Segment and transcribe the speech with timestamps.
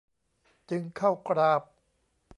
[0.69, 1.61] จึงเข้ากราบ